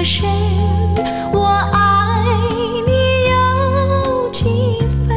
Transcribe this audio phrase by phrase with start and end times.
[0.00, 0.26] 多深，
[1.30, 2.24] 我爱
[2.86, 5.14] 你有几分？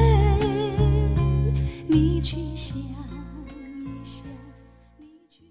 [1.87, 4.25] 你去想一想，
[4.97, 5.41] 你去。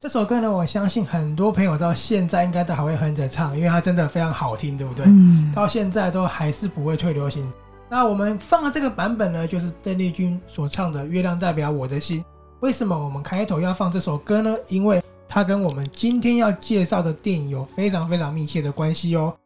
[0.00, 5.04] 这首歌呢，我相信很多朋友到现在应该都还会哼着唱，因为它真的非常好听，对不对？
[5.06, 7.46] 嗯，到现在都还是不会退流行。
[7.90, 12.22] 那我们放的这个版本呢，就是邓丽君所唱的《月亮代表我的心》。
[12.60, 14.56] 为什么我们开头要放这首歌呢？
[14.68, 19.36] 因为它跟我们今天要介绍的电影有非常非常密切的关系哦。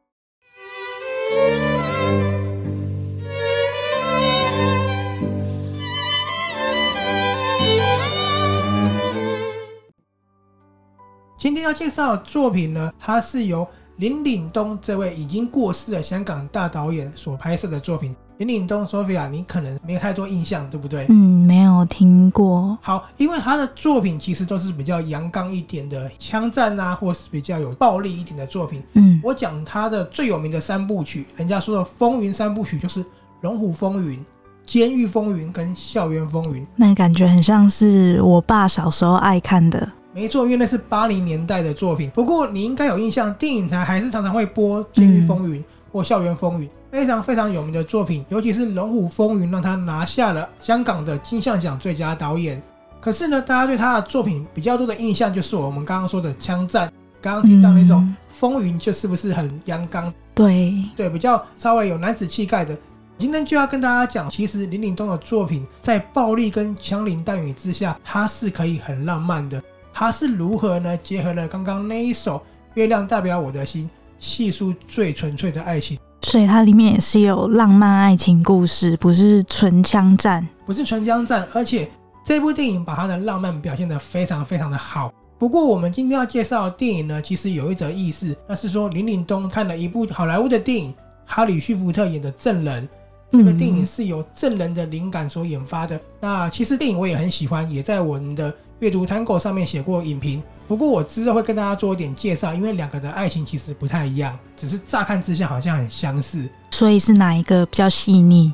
[11.38, 13.66] 今天要介绍的作品呢，它是由
[13.96, 18.14] 林岭东这位已经过世的香港大导演所拍摄的作品。
[18.40, 21.04] 林岭东，Sophia，你可能没有太多印象，对不对？
[21.10, 22.78] 嗯，没有听过。
[22.80, 28.82] 好，因为他的作品其实都是比较阳刚一点的枪战啊，或是比较有暴力一点的作品。
[28.94, 33.04] 嗯，我讲他的最有名的三部曲，人家说的风云三部曲就是
[33.42, 34.18] 《龙虎风云》、
[34.64, 36.62] 《监狱风云》跟《校园风云》。
[36.76, 39.86] 那感觉很像是我爸小时候爱看的。
[40.14, 42.10] 没错，因为那是八零年代的作品。
[42.14, 45.60] 不过你应该有印象，电影台还是常常会播《监狱风云》
[45.90, 46.68] 或《校园风云》。
[46.90, 52.60] 非常非常有名的作品，尤其是《龙虎风云》，让他拿下了香港的金像奖最佳导演。
[53.00, 60.12] 可是呢，大家对他的作品比较多的印象就是我们刚刚说的枪战，刚刚听到那种风云，就是不是很阳刚？
[60.34, 62.76] 对对，比较稍微有男子气概的。
[63.16, 69.62] 今天就要跟大家讲，其实林岭东的作品在暴力跟枪林弹雨之下，它是可以很浪漫的。
[69.92, 70.96] 它是如何呢？
[70.98, 72.38] 结合了刚刚那一首
[72.74, 73.84] 《月亮代表我的心》，
[74.20, 75.98] 细数最纯粹的爱情。
[76.22, 81.90] 所以它里面也是有浪漫爱情故事，不是纯枪战，不是纯枪战，而且
[82.22, 85.12] 这部电影把它的浪漫表现得非常非常的好。
[85.38, 92.86] 不过我们今天要介绍的电影呢，其实有一则意思，那是说林岭东看了一部好莱坞的电影，哈里逊福特演的《证人》，
[93.30, 95.96] 这个电影是由《证人》的灵感所引发的。
[95.96, 100.42] 嗯、那其实电影我也很喜欢，也在我们的阅读 Tango 上面写过影评。
[100.70, 106.48] 不过我之后会跟大家做一点介绍，因为两个的爱情其实不太一样，只是乍看之下好像很相似。
[106.70, 108.52] 所以是哪一个比较细腻？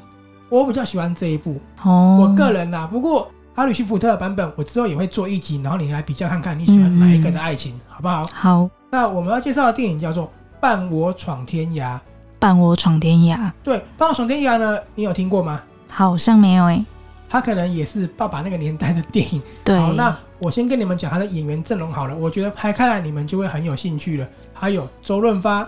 [0.49, 2.89] 我比较喜欢这一部哦，我个人啦。
[2.91, 8.25] 不过阿里西福特的版本，我之后也会做一集，然后你来比较看看你喜欢哪一个的爱情，嗯、好不好？
[8.33, 8.71] 好。
[8.91, 10.25] 那我们要介绍的电影叫做
[10.59, 11.97] 《伴我闯天涯》。
[12.39, 13.53] 伴我闯天涯。
[13.63, 15.61] 对，伴我闯天涯呢，你有听过吗？
[15.91, 16.87] 好像没有诶、欸。
[17.29, 19.43] 他可能也是爸爸那个年代的电影。
[19.65, 19.79] 对。
[19.79, 20.17] 好，那。
[20.39, 24.29] 我先跟你们讲他的演员阵容好了，我觉得拍开来你们就会很有兴趣了。
[24.53, 25.67] 还有周润发、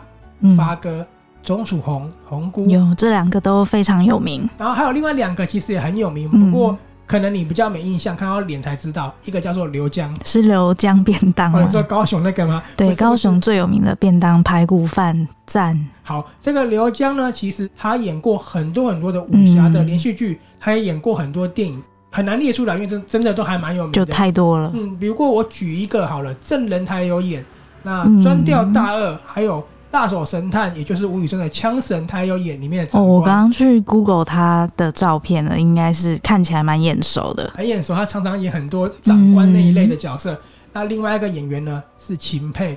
[0.58, 1.06] 发哥、
[1.42, 4.47] 钟楚红、红姑，有这两个都非常有名。
[4.58, 6.76] 然后还有另外两个其实也很有名，不过
[7.08, 9.12] 可能你比较没印象，看到脸才知道。
[9.24, 11.62] 一个叫做刘江，是刘江便当吗？
[11.64, 12.62] 你说高雄那个吗？
[12.76, 15.88] 对，高雄最有名的便当排骨饭赞。
[16.02, 21.82] 好，这个刘江呢，其实他演过很多很多的武侠的连续剧，他也演过很多电影。
[22.10, 24.72] 很难列出来，因为真真的都还蛮有名的，就太多了。
[24.74, 27.44] 嗯，比如过我举一个好了，证人他也有演，
[27.82, 32.99] 那专调大二，嗯、还有辣手神探，也就是吴宇森的枪神，他有演里面的。
[32.99, 37.94] 哦，我刚刚去 Google 他的照片了，应该是看起来蛮眼熟的，很眼熟。
[37.94, 40.32] 他常常演很多长官那一类的角色。
[40.34, 40.38] 嗯、
[40.75, 42.77] 那另外一个演员呢是秦沛。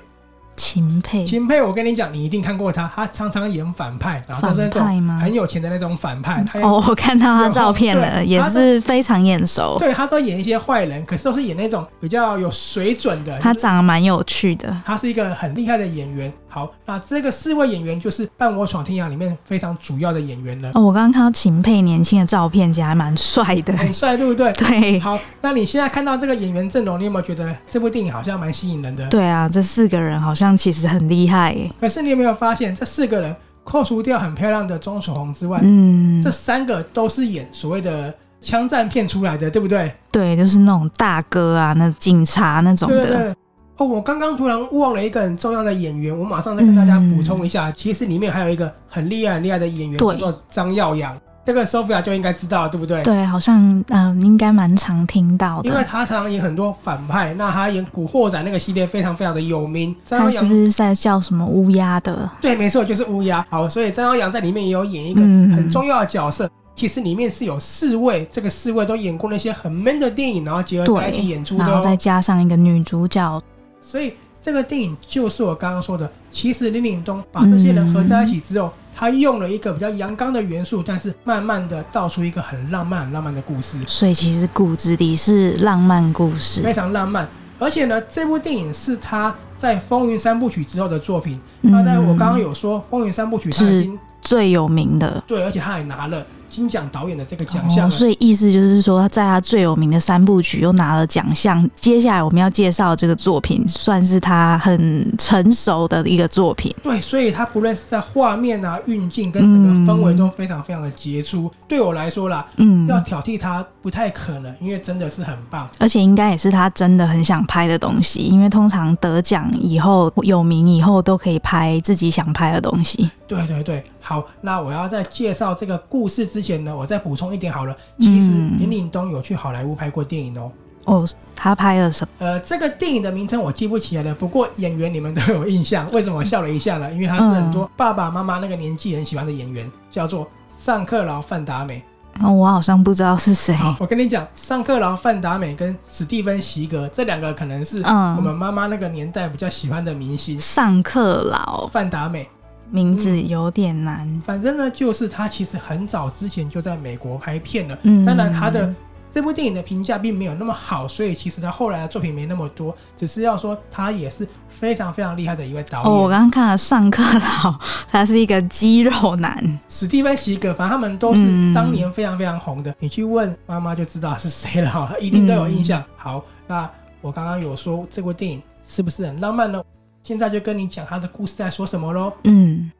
[0.58, 4.84] 秦沛，秦沛，我跟你讲，你一定看过他，他常常演反派，然后都是那种
[5.18, 6.36] 很有钱的那种反派。
[6.36, 9.78] 反派哦，我看到他照片了，也是非常眼熟。
[9.80, 13.40] 对，他都演一些坏人，可是都是演那种比较有水准的。
[13.40, 16.32] 他长得蛮有趣的，他是一个很厉害的演员。
[16.54, 20.70] 好，那这个四位演员就是《伴我闯天涯》里面非常主要的演员了。
[20.74, 24.52] 哦，我刚刚看到秦沛年轻的照片，其实还蛮帅的，很帅，对不对？
[24.60, 25.00] 对。
[25.00, 29.08] 好，那你现在看到这个演员阵容，你有没有觉得这部电影好像蛮吸引人的？
[29.08, 31.72] 对啊，这四个人好像其实很厉害耶。
[31.80, 33.34] 可是你有没有发现，这四个人
[33.64, 39.90] 扣除掉很漂亮的钟楚红之外，嗯，这三个都是演所谓的枪战片出来的，对不对？
[40.12, 42.98] 对，就是那种大哥啊，那警察那种的。
[42.98, 43.36] 对对对
[43.82, 47.70] 哦，我刚刚突然忘了一个很重要的演员，我马上再跟大家补充一下。
[47.70, 51.18] 嗯、其实里面还有一个很厉害、很厉害的演员，叫做张耀扬。
[51.44, 53.02] 这个 Sophia 就应该知道，对不对？
[53.02, 55.68] 对，好像嗯、呃，应该蛮常听到的。
[55.68, 59.96] 因为他常常演很多反派，那他演《古惑仔》那个系列非常非常的有名。
[60.08, 62.30] 他是不是在叫什么乌鸦的？
[62.40, 63.44] 对，没错，就是乌鸦。
[63.50, 66.46] 好，所以张耀扬在里面也有演一个很重要的角色。
[66.46, 73.42] 嗯、其实里面是有四位，这个四位都演过那些很 man 的电影，然后结合在一起演出的、哦，然后再加上一个女主角，
[73.82, 74.14] 所以。
[74.44, 83.78] 这个电影就是我刚刚说的，其实林岭东把这些人合在一起之后，嗯、他用了一个比较阳刚的元素，但是慢慢的道出一个很浪漫、很浪漫的故事。
[83.86, 87.30] 所以其实骨子里是浪漫故事，非常浪漫。
[87.60, 91.40] 而且呢，这部电影是他在《风云三部曲》之后的作品。
[91.62, 101.68] 嗯那在我刚刚有说，《风云三部曲》他已经最有名的，对，而且他还拿了金奖导演的这个奖项、哦，所以意思就是说，在他最有名的三部曲又拿了奖项。
[101.76, 106.76] 接下来我们要介绍这个作品，算是他很成熟的一个作品。
[106.84, 111.46] 对，所以他不论是在画面啊、运镜跟整个氛围都非常非常的杰出。
[111.46, 118.20] 嗯、对我来说啦，嗯，要挑剔他不太可能，因为真的是很棒，而且应该也是他真的很想拍的东西。
[118.22, 123.10] 因为通常得奖以后有名以后都可以拍自己想拍的东西。
[123.32, 127.74] 对对对，好，那我要在介绍这个故事之前呢，我再补充一点好了。
[127.98, 128.28] 其实
[128.60, 130.52] 林岭东有去好莱坞拍过电影哦。
[130.84, 132.12] 哦，他拍了什么？
[132.20, 135.88] 呃，这个电影的名称我记不起来了，不过演员你们都有印象。
[135.94, 136.92] 为什么我笑了一下呢？
[136.92, 141.82] 因为他是很多爸爸妈妈那个年纪很喜欢的演员，叫做尚克劳范达美。
[142.22, 143.58] 哦，我好像不知道是谁。
[143.80, 150.38] 我跟你讲，尚克劳范达美跟史蒂芬席格这两个可能是我们妈妈那个年代比较喜欢的明星。
[150.38, 152.30] 尚克劳范达美。
[152.72, 157.78] 名字有点难、嗯，反正呢，就是他其实很早之前就在美国拍片了。
[157.84, 158.74] 嗯，当然他的
[159.12, 162.74] 这部电影的评价并没有那么好，所以其实他后来的作品没那么多。
[162.96, 165.88] 只是要说他也是非常非常厉害的一位导演。
[165.88, 167.54] 哦，我刚刚看了尚克劳，
[167.90, 169.60] 他是一个肌肉男。
[169.68, 171.22] 史蒂芬席格，反正他们都是
[171.54, 172.72] 当年非常非常红的。
[172.72, 175.82] 嗯、你去问妈妈就知道是谁了哈，一定都有印象。
[175.82, 176.70] 嗯、好，那
[177.02, 179.62] 我刚刚有说这部电影是不是很浪漫呢？
[180.04, 182.12] 现在就跟你讲他的故事在说什么喽。
[182.24, 182.72] 嗯，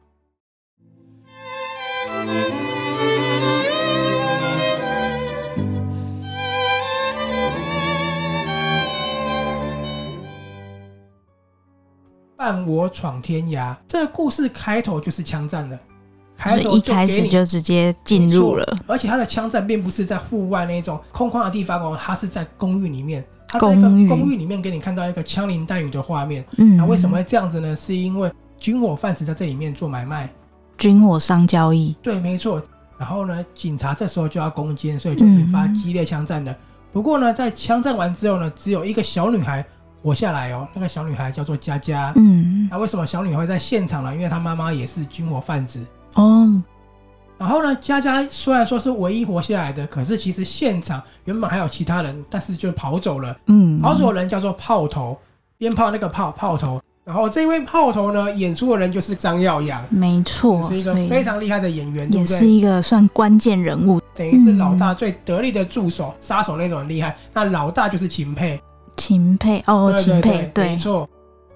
[12.36, 13.76] 伴我闯天涯。
[13.86, 15.78] 这个故事开头就是枪战的，
[16.36, 23.24] 开头一开始就直接进入了，而且他的枪战并不是在户外那种空旷的地方哦，他是在公寓里面。
[23.52, 27.76] 他在一个公寓里面给你看到一个枪林弹雨的画面，嗯，那为什么会这样子呢？
[27.76, 30.28] 是因为军火贩子在这里面做买卖，
[30.78, 32.62] 军火商交易，对，没错。
[32.98, 36.56] 然后呢，警察这时候就要攻坚，所以就引发激烈枪战了。
[36.92, 39.64] 不过呢，在枪战完之后呢，只有一个小女孩
[40.02, 44.14] 活下来哦，那个小女孩叫做佳佳，嗯，那为什么小女孩在现场呢？
[44.14, 46.62] 因为她妈妈也是军火贩子哦。
[47.42, 53.36] 然后呢，佳佳虽然说是唯一活下来的，可是其实现场原本还有其他人，但是就跑走了。
[53.46, 55.18] 嗯，跑走的人叫做炮头，
[55.58, 56.80] 鞭炮那个炮炮头。
[57.04, 67.16] 然后这位炮头呢，演出的人就是张耀扬，没错，是一个非常厉害的演员，也是一个算关键人物，等于是老大最得力的助手，杀手那种很厉害。
[67.34, 68.62] 那老大就是秦沛，
[68.96, 71.08] 秦沛哦，秦沛，对，没错。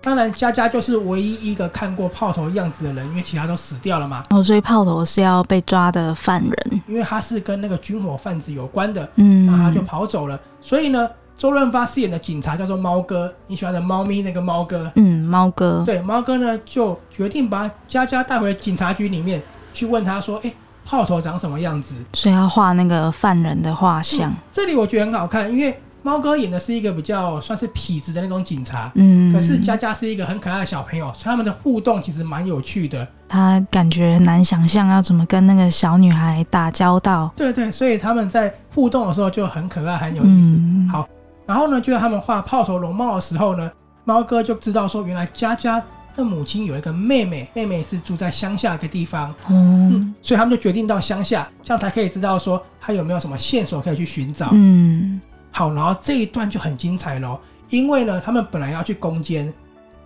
[0.02, 4.22] 当然，佳佳就是唯一一个看过炮头样子的人，因为其他都死掉了嘛。
[4.30, 10.38] 哦，所以炮头是要被抓的犯人，因为他是跟那个军火贩子有关的，嗯，那他就跑走了。
[10.62, 19.42] 所以呢，周润发饰演的警察叫做猫哥，你喜欢的猫咪那个猫哥，嗯，猫哥，对，猫哥呢就决定把佳佳带回警察局里面
[19.74, 20.52] 去问他说：“哎，
[20.84, 24.30] 炮头长什么样子？”所以要画那个犯人的画像。
[24.30, 25.76] 嗯，这里我觉得很好看，因为。
[26.06, 33.04] 猫哥演的是一个比较算是痞子的那种警察，嗯，可是佳佳是一个很可爱的小朋友，所以他们的互动其实蛮有趣的。
[33.28, 37.28] 他感觉很难想象要怎么跟那个小女孩打交道。
[37.34, 40.50] 对对，所以他们在互动的时候就很可爱，很有意思。
[40.60, 41.08] 嗯、好，
[41.44, 43.68] 然后呢，就在他们画炮头龙猫的时候呢，
[44.04, 45.82] 猫哥就知道说，原来佳佳
[46.14, 54.50] 的母亲有一个妹妹，妹妹是住在乡下一个地方，嗯，嗯，所以他们就决定到乡下，这样才可以知道说他有没有什么线索可以去寻找。
[54.52, 55.20] 嗯。
[55.56, 59.50] 好，然后这一段就很精彩咯，因为呢，他们本来要去攻坚，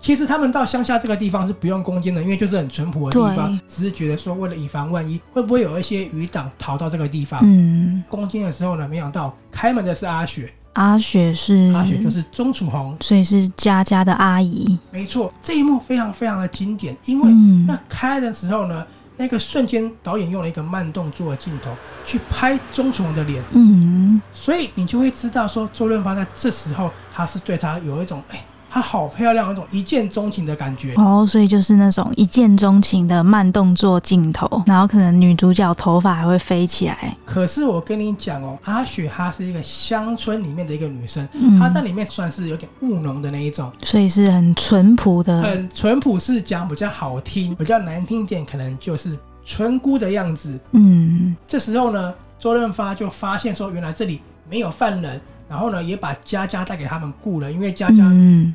[0.01, 7.41] 其实他们到乡下这个地方是不用攻坚的，因为就是很淳朴的地方，只是觉得说为了以防万一，会不会有一些余党逃到这个地方？
[7.43, 14.79] 嗯，攻坚的时候呢，没想到开门的是阿雪，阿雪是阿雪就是钟楚红，所以是佳佳的阿姨。
[14.93, 17.33] 没错，这一幕非常非常的经典，因为
[17.67, 18.87] 那开的时候呢。
[19.21, 21.71] 那个瞬间，导演用了一个慢动作的镜头
[22.07, 28.43] 去拍钟楚红的脸，嗯，所以你就会知道说，周润发在这时候他是对他有一种哎。
[28.71, 37.17] 她好漂亮，那种一见钟情的感觉哦，所以就是那种一见钟情的慢动作镜头，然后可能女主角头发还会飞起来。
[37.27, 50.61] 可是我跟你讲哦，阿雪她是一个乡村里面的一个女生，她在里面算是有点务农的那一种，所以是很淳朴的，很淳朴是讲比较好听，比较难听一点可能就是村姑的样子。
[50.71, 55.21] 嗯，这时候呢，周润发就发现说，原来这里没有犯人。
[55.51, 58.05] 然后呢，也把佳佳带给他们雇了，因为佳佳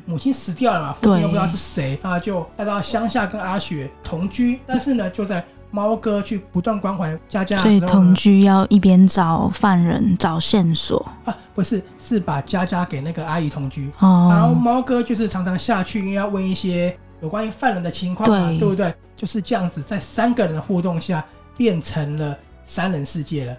[0.06, 4.58] 母亲死掉了嘛，嗯、父亲又不知道是谁，那就带到乡下跟阿雪同居。
[4.66, 13.90] 但是呢，就在猫哥去不断关怀佳佳，所以同居要一边找犯人找线索啊，不是，是把佳佳给那个阿姨同居。
[13.98, 18.94] 哦，然后猫哥就是常常下去，因为要问一些有关于犯人的情况嘛，对，对不对？
[19.14, 21.22] 就是这样子，在三个人的互动下，
[21.58, 22.34] 变成了
[22.64, 23.56] 三人世界了。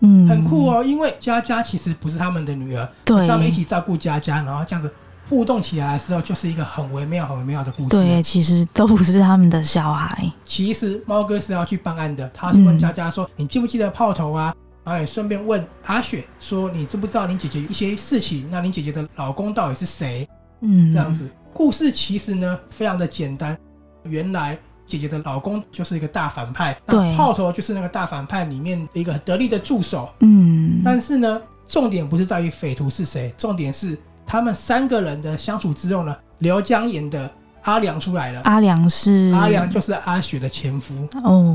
[0.00, 4.92] 嗯，很酷哦，因为佳佳其实不是他们的女儿，对，他们一起照顾佳佳，然后这样子。
[5.26, 7.88] 互动起来的时候，就是一个很微妙、很微妙的故事。
[7.88, 10.30] 对，其实都不是他们的小孩。
[10.44, 18.46] 其实猫哥是要去办案的，他是问佳佳说：“嗯、你记不记得炮头啊？”然后也顺便问阿雪说：“你知不知道你姐姐一些事情？
[18.50, 20.28] 那你姐姐的老公到底是谁？”
[20.60, 23.56] 嗯，这样子故事其实呢非常的简单。
[24.02, 30.08] 原来姐姐的老公就是一个大反派，对，炮头就是那个大反派里面的一个很得力的助手。
[30.20, 33.98] 嗯，但是呢，重点不是在于匪徒是谁，重点是。
[34.26, 37.30] 他们三个人的相处之后呢，刘江演的
[37.64, 38.40] 阿良出来了。
[38.44, 41.54] 阿良是阿良，就是阿雪的前夫哦。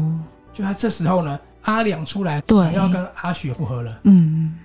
[0.53, 3.99] 就他这时候呢，阿良出来，想要跟阿雪复合了。
[4.03, 4.55] 嗯，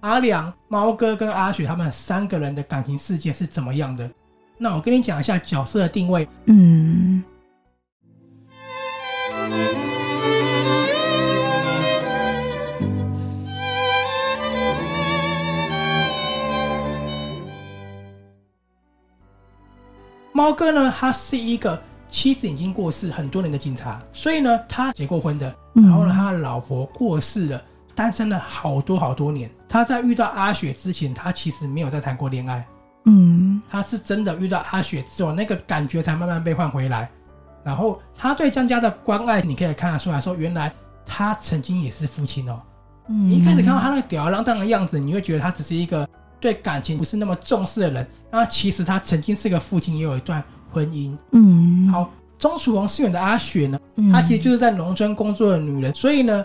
[0.00, 4.10] 阿良、猫哥跟阿雪他们三个人的感情世界是怎么样的？
[4.56, 6.26] 那我跟你讲一下角色的定位。
[6.46, 7.22] 嗯。
[20.40, 21.78] 猫哥呢，他是一个
[22.08, 25.54] 妻子已经过世很多年的警察，所以呢，他结过婚的。
[25.74, 27.62] 然后呢，他的老婆过世了，
[27.94, 29.50] 单身了好多好多年。
[29.68, 32.66] 他在遇到阿雪之前，他其实没有再谈过恋爱。
[33.04, 37.10] 嗯，他是真的遇到阿雪之后，那个感觉才慢慢被换回来。
[37.62, 40.72] 然后他对江家的关爱，你可以看得出来说，原来
[41.04, 42.58] 他曾经也是父亲哦。
[43.08, 46.08] 嗯，你一开始看到他那个吊儿郎当的样子，你会觉得他只是一个。
[46.40, 51.16] 对感情不是那么重视的人，那其实他曾经是个父亲，也有一段婚姻。
[51.32, 56.44] 嗯，好，钟楚红饰演的阿雪呢，嗯，她其实就是在农村工作的女人，所以呢，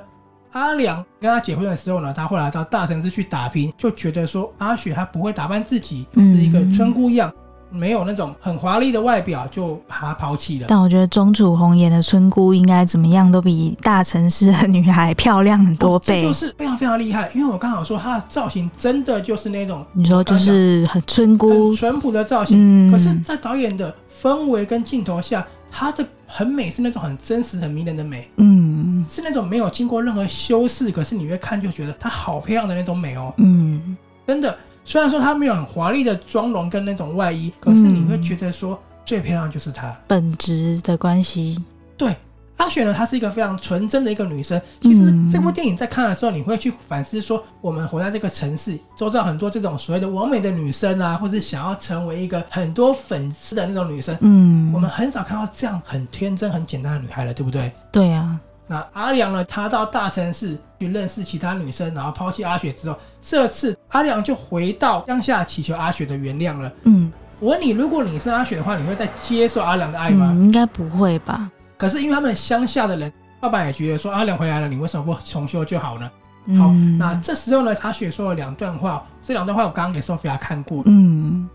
[0.52, 7.30] 阿良跟她结婚的时候呢，她后来到大城市去打拼，就觉得说阿雪她不会打扮自己，是一个村姑样。
[7.30, 7.45] 嗯
[7.76, 10.66] 没有那种很华丽的外表，就把她抛弃了。
[10.68, 16.24] 但我觉得钟楚红演的村姑应该怎么样都比大城市的女孩漂亮很多倍。
[16.24, 22.58] 就是非常非常厉害，因为我刚好说她的造型真的就是那种你说就是很村姑、很淳朴的造型。
[22.58, 28.30] 嗯、可是，在导演的氛围跟镜头下，她的很美是那种很真实、很迷人的美。
[28.38, 33.34] 嗯，是那种没有经过任何修饰，可是你越看就觉得她好漂亮的那种美哦。
[33.38, 34.58] 嗯，真的。
[34.86, 39.94] 虽然说她没有很华丽的妆容跟那种外衣，可是你会觉得说最漂亮就是她。
[40.08, 41.62] 本质的关系。
[41.98, 42.16] 对，
[42.58, 44.62] 阿雪呢，她是一个非常纯真的一个女生。
[44.82, 54.16] 其实这部电影在看的时候，你会去反思说，我们活在这个城市，周遭很多这种所谓的完美的女生啊，或是想要成为一个很多粉丝的那种女生。
[54.22, 57.72] 嗯，我们很少看到这样很天真、很简单的女孩了，对不对？
[57.92, 58.40] 对啊。
[58.68, 59.44] 那阿良呢？
[59.46, 66.72] 他到大城市去认识其他女生，然后抛弃阿雪之后，这次阿良就回到乡下祈求阿雪的原谅了。
[66.84, 70.32] 嗯，我问你，如果你是阿雪的话，你会再接受阿良的爱吗？
[70.32, 71.52] 嗯，应该不会吧。
[71.78, 76.10] 可是因为他们乡下的人，爸爸也觉得说阿良回来了，你为什么不重修就好呢？
[76.48, 80.82] 嗯、好，那这时候呢，阿雪说了两段话，这两段话我刚刚给 Sophia 看过。
[80.86, 81.48] 嗯，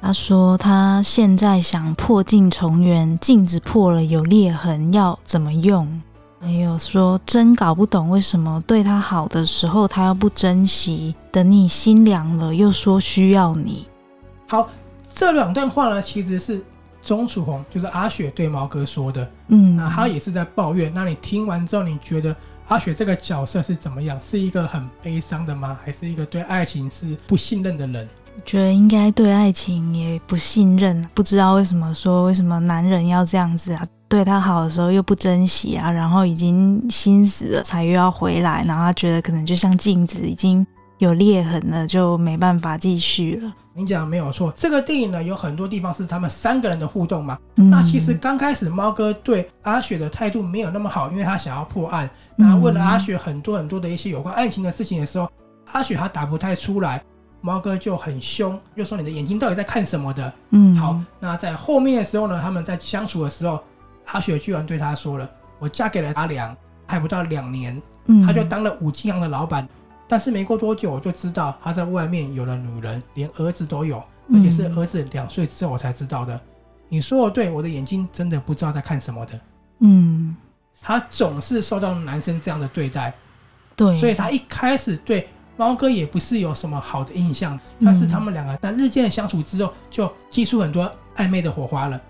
[0.00, 6.02] 他说他现在想破镜重圆，镜子破了有裂痕，要怎么用？
[6.46, 13.84] 还有说，真搞不懂为什么对他好的时候他又不珍惜，等你心凉了又说需要你。
[14.46, 14.68] 好，
[15.12, 16.64] 这两段话呢，其实是
[17.02, 19.28] 钟楚红，就是阿雪对毛哥说的。
[19.48, 20.92] 嗯，那他也是在抱怨。
[20.94, 22.34] 那你听完之后，你觉得
[22.68, 24.16] 阿雪这个角色是怎么样？
[24.22, 25.76] 是一个很悲伤的吗？
[25.84, 28.08] 还是一个对爱情是不信任的人？
[28.36, 33.84] 我觉得应该对爱情也不信任，不知道为什么说为什么男人要这样子啊？
[34.08, 40.64] 对他好的时候又不珍惜啊，然后已经心死了才又要回来，然后他觉得可能就像镜子已经
[40.98, 43.52] 有裂痕了，就没办法继续了。
[43.74, 47.36] 你讲的没有错，这个电影呢有很多地方是他们三个人的互动嘛。
[47.56, 55.28] 嗯、那其实刚开始猫哥对阿雪的态度没有那么好，因为他想要破案，那问了阿雪很多很多的一些有关爱情的事情的时候，
[55.72, 57.02] 阿雪他答不太出来，
[57.40, 60.32] 猫哥就很凶，就说你的眼睛到底在看什么的。
[60.50, 63.60] 嗯，好，那在后面的时候呢，他们在相处的时候。
[64.06, 67.80] 阿雪居然对他说了：“我嫁给了阿良，还不到两年，
[68.24, 69.68] 他就当了五金行的老板。
[70.08, 76.40] 但是没过多久，我就知道他在外面有了女人，连儿子都有，而且是儿子两岁之后我才知道的。
[76.88, 79.40] 你说我对，我的眼睛真的不知道在看什么的。
[79.80, 80.36] 嗯，
[80.80, 83.12] 他总是受到男生这样的对待，
[83.74, 87.58] 对，所以他一开始对猫哥也不是有什么好的印象。
[87.84, 92.00] 但是他们两个在日渐的相处之后，就激出很多暧昧的火花了。”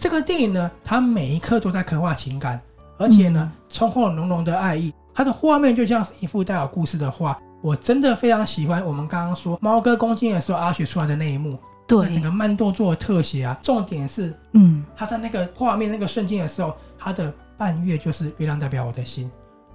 [0.00, 2.58] 这个电影呢，它每一刻都在刻画情感，
[2.96, 4.90] 而且呢，充满了浓浓的爱意。
[5.14, 7.38] 它的画面就像是一幅带有故事的画。
[7.60, 11.58] 我真的非常喜欢我们刚刚说猫哥攻击的时候，阿雪出来的那一幕。
[11.86, 19.30] 对，整个慢动作的特写啊，重点是，嗯，他在那个画面那个瞬间的时候，他的半月就是月亮代表我的心。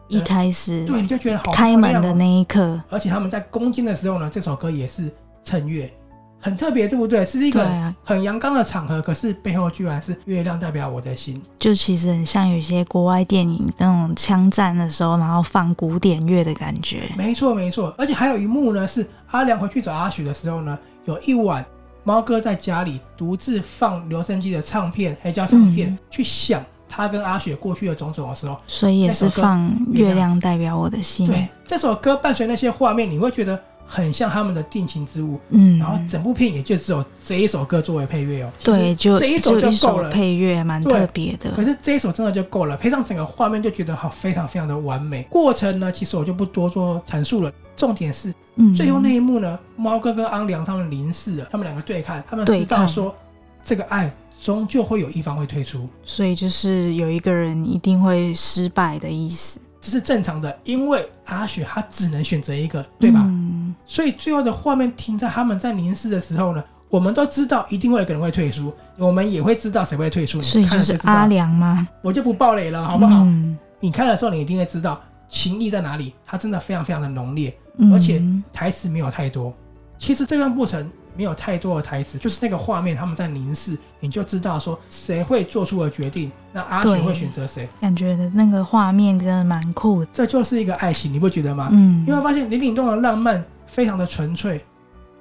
[0.08, 5.12] 一开始，对，你就觉得好开门的那一刻，而且他们在攻击的时候呢，这首歌也是
[5.44, 5.94] 趁月，
[6.40, 7.26] 很特别，对不对？
[7.26, 7.68] 是一个
[8.04, 17.12] 很阳刚的场合，可是背后居然是月亮代表我的心，就其实很像有些国外电影那种枪战的时候，然后放古典乐的感觉。
[17.18, 17.94] 没错，没错。
[17.98, 21.66] 而且还有一幕呢，是阿良回去找阿雪的时候呢，有一晚
[22.04, 26.64] 猫哥在家里独自放留声机的唱片，黑胶唱片，嗯、去想。
[26.88, 31.28] 他跟阿雪过去的种种的时候，所以也是放《月亮代表我的心》。
[31.30, 35.40] 对，这首歌伴随那些画面，你会觉得很像他们的定情之物。
[35.50, 38.52] 嗯，然后整部片也就只有这一首歌作为配乐哦。
[38.64, 40.10] 对，就这一首就够了。
[40.10, 41.52] 配乐蛮特别的。
[41.52, 45.24] 可是这一首真的就够了，配上整个画面就觉得好，非常非常的完美。
[45.30, 47.52] 过程呢，其实我就不多做阐述了。
[47.76, 53.16] 重点是，嗯，最后那一幕呢，猫哥跟安良他们凝视了，他们两个对看，他们知道说
[53.64, 54.12] 这个爱。
[54.44, 63.24] 终究会有一方会退出，所以就是有一个人一定会失败的意思，这是正常的，因为阿雪她只能选择一个，对吧？
[63.26, 70.42] 嗯，所以最后的画面停在他们在凝视的时候呢，我们都知道一定会有个人会退出，我们也会知道谁会退出。
[70.42, 71.88] 所以就是阿良吗？
[72.02, 73.24] 我就不爆雷了，好不好？
[73.24, 78.22] 嗯，你看的时候，你一定会知道情谊在哪里，它真的非常非常的浓烈，嗯，而且
[78.54, 79.54] 台词没有太多。
[79.98, 80.90] 其实这段过程。
[81.18, 86.30] 没有太多的台词，就是那个画面，他们在凝视，你就知道说谁会做出了决定。
[86.52, 87.70] 那阿雪会选择谁？
[87.80, 90.10] 感觉的那个画面真的蛮酷的。
[90.12, 91.70] 这就是一个爱情，你不觉得吗？
[91.72, 92.04] 嗯。
[92.06, 94.62] 因为发现林岭东的浪漫非常的纯粹，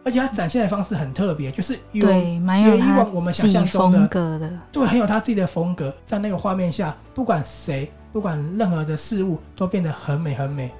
[0.05, 5.95] 而且他展现的方式很特别，就是有对，蛮有以往我们想象中的风格的，对，很有他自己的风格。
[6.07, 10.71] 在那个画面下，不管谁，不管任何的事物，都变得很美，很美。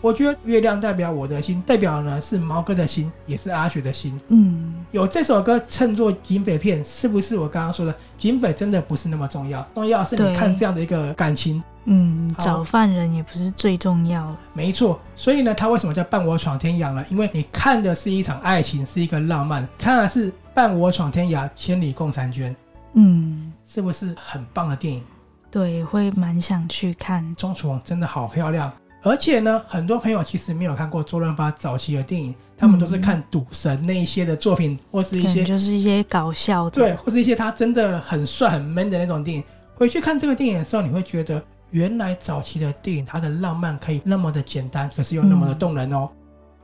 [0.00, 4.20] 我觉得月亮代表我的心，代表呢是毛哥的心，也是阿雪的心。
[4.28, 9.64] 嗯，有这首歌称作警匪片，是不是我刚刚说的警匪真的不是那么重要？
[9.74, 11.62] 重要是你看这样的一个感情。
[11.84, 14.36] 嗯，找犯人也不是最重要的。
[14.52, 17.04] 没错，所以呢，他为什么叫伴我闯天涯呢？
[17.10, 22.54] 因为你看的是一场爱情，是一个浪漫，看的是伴我闯天涯，千里共婵娟。
[22.94, 25.02] 嗯，是不是很棒的电影？
[25.50, 27.34] 对，会蛮想去看。
[27.36, 28.72] 钟楚红真的好漂亮。
[29.04, 39.42] 而且呢，很多朋友其实没有看过周润发早期的电影，他们都是看赌神那一些的作品，或是一些就是一些搞笑的，对，或是一些他真的很帅很 man 的那种电影。
[39.74, 41.42] 回去看这个电影的时候，你会觉得
[41.72, 46.08] 原来早期的电影它的浪漫可以那么的简单，可是又那么的动人哦。
[46.08, 46.21] 嗯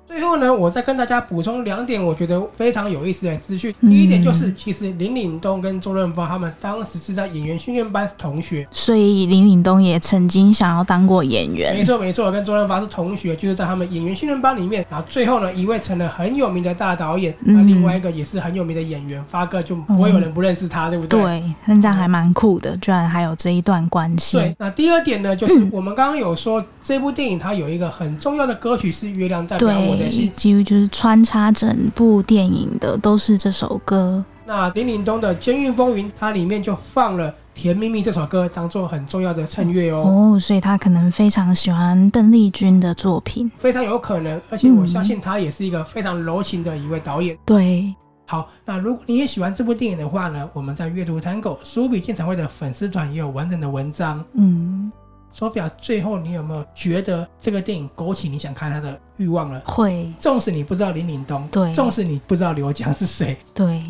[0.08, 3.74] 最后呢，我再跟大家补充两点，我觉得非常有意思的资讯。
[3.82, 11.74] 第一点就是，其实林岭东跟周润发他们当时是在演员训练班同学，所以林岭东也曾经想要当过演员。
[11.76, 14.84] 没错没错，跟周润发是同学，就是在他们演员训练班里面。
[14.88, 21.20] 然后最后呢，一位成了很有名的大导演，那另外一个也是很有名的演员，发哥就不会有人不认识他，对不对？
[21.20, 24.38] 对，那这样还蛮酷的，居然还有这一段关系。
[24.38, 29.97] 对，那第二点呢，就是我们刚刚有说这部电影它有一个很重要的歌曲是《月亮代表我
[30.34, 30.88] 几乎就是。
[30.98, 34.24] 穿插整部电影的都是这首歌。
[34.44, 40.34] 那林岭东的《监狱风云》，它里面就放了《甜蜜蜜》这首歌，当做很重要的衬乐哦。
[40.34, 44.40] 哦，所以他可能非常喜欢邓丽君的作品，非常有可能。
[44.50, 47.36] 而且我相信他也是一个非常柔情的一位导演。
[47.36, 47.94] 嗯、对，
[48.26, 54.24] 好，那如果你也喜欢这部电影的话呢，我们在阅读 Tango 书笔鉴赏会的粉丝团也有完整的文章。
[54.34, 54.90] 嗯。
[55.34, 59.60] Sophia，最后你有没有觉得这个电影勾起你想看它的欲望了？
[59.66, 63.82] 会，纵使你不知道林岭东，对，纵使你不知道刘江是谁，对。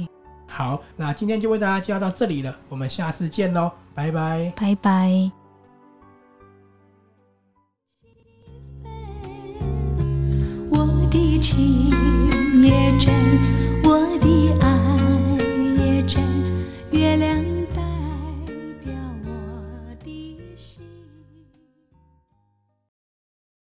[0.46, 5.30] 好，那今天就为大家介绍到这里了，我们下次见喽，拜拜，拜拜。
[10.70, 11.90] 我的情
[12.62, 13.57] 也真。